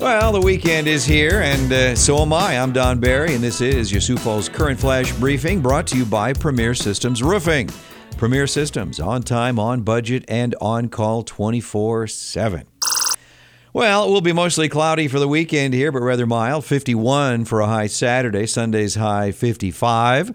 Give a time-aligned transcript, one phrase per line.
[0.00, 2.56] Well, the weekend is here, and uh, so am I.
[2.56, 6.04] I'm Don Barry, and this is your Sioux Falls Current Flash Briefing brought to you
[6.04, 7.68] by Premier Systems Roofing.
[8.16, 12.64] Premier Systems, on time, on budget, and on call 24 7.
[13.72, 16.64] Well, it will be mostly cloudy for the weekend here, but rather mild.
[16.64, 20.30] 51 for a high Saturday, Sunday's high 55.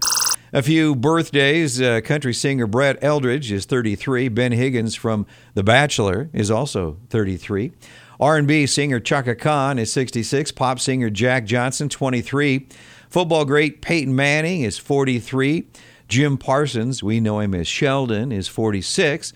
[0.54, 1.82] A few birthdays.
[1.82, 4.28] Uh, country singer Brett Eldredge is 33.
[4.28, 7.72] Ben Higgins from The Bachelor is also 33.
[8.20, 10.52] R&B singer Chaka Khan is 66.
[10.52, 12.68] Pop singer Jack Johnson, 23.
[13.10, 15.66] Football great Peyton Manning is 43.
[16.06, 19.32] Jim Parsons, we know him as Sheldon, is 46.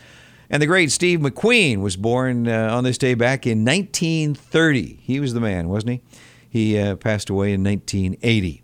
[0.49, 5.01] And the great Steve McQueen was born uh, on this day back in 1930.
[5.03, 6.01] He was the man, wasn't he?
[6.49, 8.63] He uh, passed away in 1980.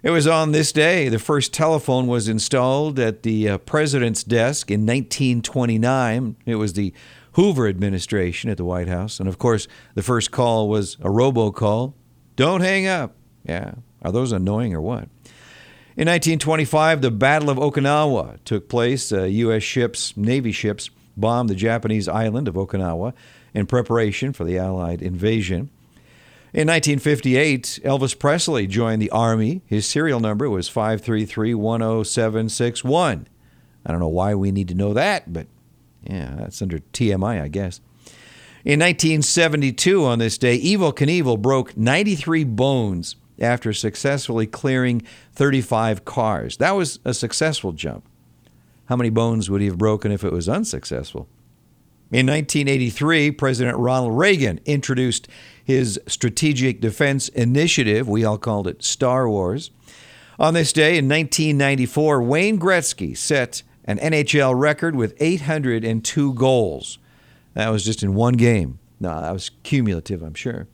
[0.00, 4.70] It was on this day the first telephone was installed at the uh, president's desk
[4.70, 6.36] in 1929.
[6.46, 6.92] It was the
[7.32, 9.18] Hoover administration at the White House.
[9.18, 11.94] And of course, the first call was a robocall.
[12.36, 13.16] Don't hang up.
[13.44, 13.74] Yeah.
[14.02, 15.08] Are those annoying or what?
[15.96, 19.10] In 1925, the Battle of Okinawa took place.
[19.10, 19.64] Uh, U.S.
[19.64, 23.14] ships, Navy ships, bombed the Japanese island of Okinawa
[23.52, 25.70] in preparation for the Allied invasion.
[26.54, 29.60] In 1958, Elvis Presley joined the Army.
[29.66, 33.26] His serial number was 533-10761.
[33.84, 35.46] I don't know why we need to know that, but
[36.04, 37.82] yeah, that's under TMI, I guess.
[38.64, 45.02] In 1972, on this day, Evel Knievel broke 93 bones after successfully clearing
[45.34, 46.56] 35 cars.
[46.56, 48.08] That was a successful jump.
[48.86, 51.28] How many bones would he have broken if it was unsuccessful?
[52.10, 55.28] In 1983, President Ronald Reagan introduced
[55.62, 58.08] his Strategic Defense Initiative.
[58.08, 59.70] We all called it Star Wars.
[60.38, 66.98] On this day in 1994, Wayne Gretzky set an NHL record with 802 goals.
[67.52, 68.78] That was just in one game.
[68.98, 70.66] No, that was cumulative, I'm sure.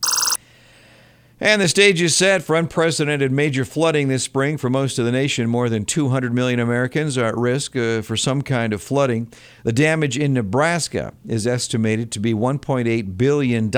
[1.39, 5.11] And the stage is set for unprecedented major flooding this spring for most of the
[5.11, 5.49] nation.
[5.49, 9.31] More than 200 million Americans are at risk uh, for some kind of flooding.
[9.63, 13.69] The damage in Nebraska is estimated to be $1.8 billion.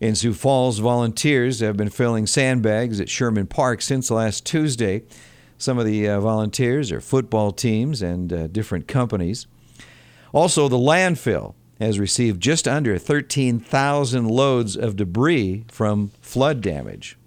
[0.00, 5.02] In Sioux Falls, volunteers have been filling sandbags at Sherman Park since last Tuesday.
[5.58, 9.46] Some of the uh, volunteers are football teams and uh, different companies.
[10.32, 17.18] Also, the landfill has received just under 13,000 loads of debris from flood damage.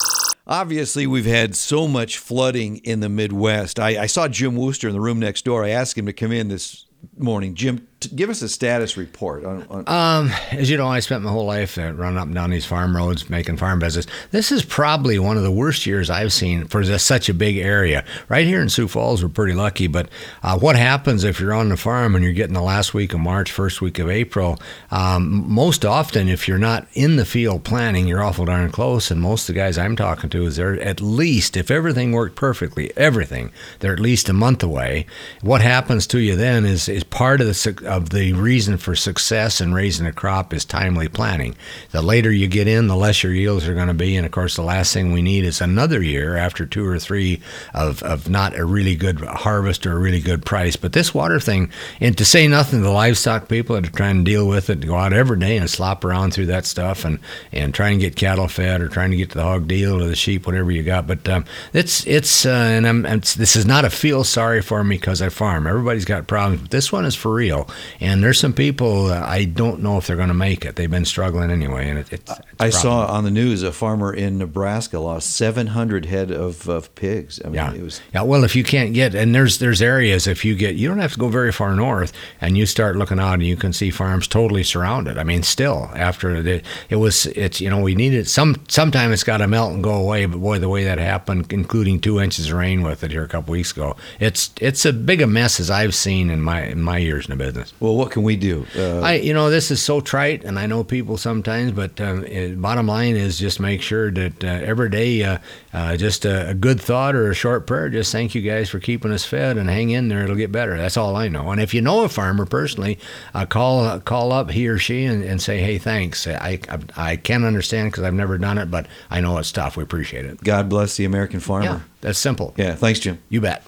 [0.48, 3.80] Obviously, we've had so much flooding in the Midwest.
[3.80, 5.64] I, I, saw Jim Wooster in the room next door.
[5.64, 7.54] I asked him to come in this morning.
[7.54, 9.44] Jim, give us a status report.
[9.46, 12.50] On, on- um, as you know, I spent my whole life running up and down
[12.50, 14.06] these farm roads, making farm business.
[14.32, 17.58] This is probably one of the worst years I've seen for this, such a big
[17.58, 18.04] area.
[18.28, 19.88] Right here in Sioux Falls, we're pretty lucky.
[19.88, 20.10] But
[20.44, 23.20] uh, what happens if you're on the farm and you're getting the last week of
[23.20, 24.60] March, first week of April?
[24.92, 29.12] Um, most often, if you're not in the field planning, you're awful darn close.
[29.12, 32.36] And most of the guys I'm talking to is they're at least, if everything worked
[32.36, 35.06] perfectly, everything, they're at least a month away.
[35.42, 37.54] What happens to you then is is part of the
[37.90, 41.56] of the reason for success in raising a crop is timely planting.
[41.92, 44.16] The later you get in, the less your yields are going to be.
[44.16, 47.42] And of course, the last thing we need is another year after two or three
[47.74, 50.76] of, of not a really good harvest or a really good price.
[50.76, 54.32] But this water thing, and to say nothing the livestock people that are trying to
[54.32, 57.20] deal with it, go out every day and slop around through that stuff and,
[57.52, 60.08] and try and get cattle fed or trying to get to the hog deal or
[60.08, 61.08] the sheep, whatever you got.
[61.08, 64.84] But um, it's, it's uh, and I'm, it's, this is not a feel sorry for
[64.84, 65.66] me because I farm.
[65.66, 66.64] Everybody's got problems.
[66.64, 67.70] But this one is for real.
[68.00, 70.76] And there's some people uh, I don't know if they're going to make it.
[70.76, 74.14] They've been struggling anyway, and it, it's, it's I saw on the news a farmer
[74.14, 77.40] in Nebraska lost 700 head of, of pigs.
[77.44, 77.74] I mean, yeah.
[77.74, 78.02] Was...
[78.14, 78.22] yeah.
[78.22, 81.14] Well, if you can't get and there's there's areas if you get you don't have
[81.14, 84.28] to go very far north, and you start looking out and you can see farms
[84.28, 85.18] totally surrounded.
[85.18, 89.24] I mean, still after the, it was it's you know we needed some sometime it's
[89.24, 90.26] got to melt and go away.
[90.26, 93.28] But boy, the way that happened, including two inches of rain with it here a
[93.28, 96.82] couple weeks ago, it's it's a big a mess as I've seen in my in
[96.82, 97.69] my years in the business.
[97.80, 98.66] Well, what can we do?
[98.76, 102.26] Uh, I, you know, this is so trite, and I know people sometimes, but um,
[102.26, 105.38] it, bottom line is just make sure that uh, every day, uh,
[105.74, 108.80] uh, just a, a, good thought or a short prayer, just thank you guys for
[108.80, 110.24] keeping us fed and hang in there.
[110.24, 110.78] It'll get better.
[110.78, 111.52] That's all I know.
[111.52, 113.00] And if you know a farmer personally,
[113.34, 116.28] uh, call call up he or she and, and say, hey, thanks.
[116.28, 119.78] I I, I can't understand because I've never done it, but I know it's tough.
[119.78, 120.44] We appreciate it.
[120.44, 121.66] God bless the American farmer.
[121.66, 122.54] Yeah, that's simple.
[122.58, 123.20] Yeah, thanks, Jim.
[123.30, 123.64] You bet.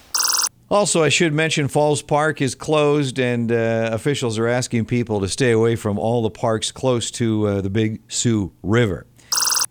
[0.71, 5.27] Also, I should mention Falls Park is closed, and uh, officials are asking people to
[5.27, 9.05] stay away from all the parks close to uh, the Big Sioux River.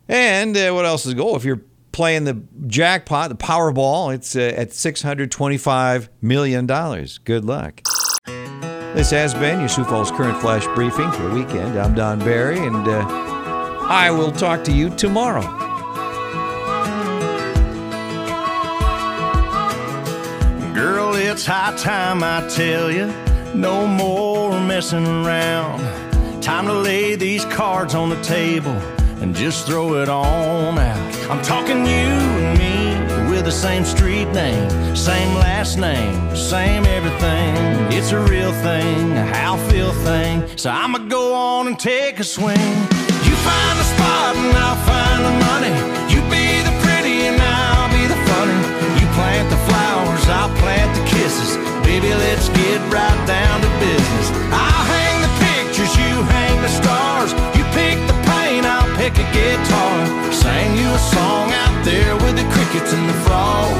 [0.08, 1.37] And uh, what else is go?
[1.37, 1.62] If you're
[1.93, 6.67] playing the jackpot, the Powerball, it's uh, at $625 million.
[6.67, 7.81] Good luck.
[8.94, 11.79] This has been your Sioux Falls Current Flash Briefing for the weekend.
[11.79, 13.06] I'm Don Barry, and uh,
[13.88, 15.69] I will talk to you tomorrow.
[21.40, 23.06] It's high time I tell you,
[23.54, 25.81] no more messing around.
[26.42, 28.76] Time to lay these cards on the table
[29.22, 31.31] and just throw it on out.
[31.31, 32.12] I'm talking you
[32.44, 37.56] and me with the same street name, same last name, same everything.
[37.90, 40.46] It's a real thing, a how feel thing.
[40.58, 42.70] So I'ma go on and take a swing.
[43.25, 46.00] You find the spot and I'll find the money.
[51.90, 54.31] Baby, let's get right down to business.
[54.54, 57.32] I'll hang the pictures, you hang the stars.
[57.58, 59.98] You pick the paint, I'll pick a guitar.
[60.31, 63.79] Sing you a song out there with the crickets and the frogs.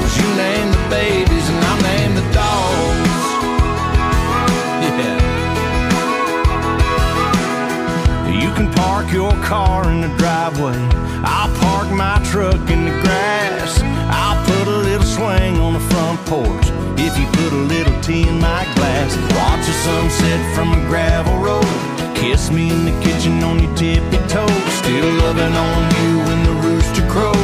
[8.61, 10.77] Can park your car in the driveway.
[11.23, 13.81] I'll park my truck in the grass.
[14.21, 16.67] I'll put a little swing on the front porch.
[16.97, 21.37] If you put a little tea in my glass, watch the sunset from a gravel
[21.39, 22.15] road.
[22.15, 24.73] Kiss me in the kitchen on your tippy toes.
[24.81, 27.40] Still loving on you when the rooster crows.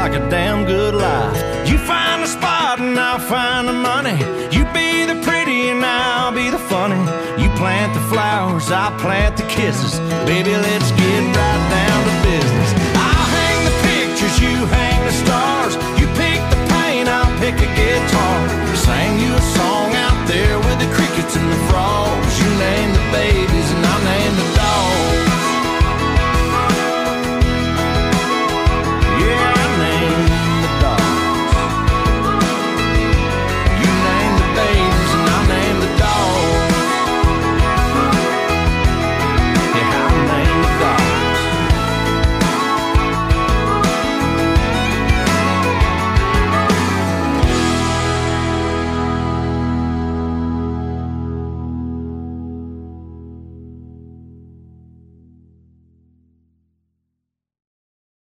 [0.00, 1.68] Like a damn good life.
[1.68, 4.16] You find the spot and I'll find the money.
[4.50, 7.00] You be the pretty and I'll be the funny.
[7.42, 9.98] You plant the flowers, I'll plant the kisses.
[10.24, 11.89] Baby, let's get right down